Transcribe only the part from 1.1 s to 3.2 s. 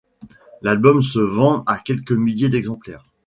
vend à quelques milliers d'exemplaires.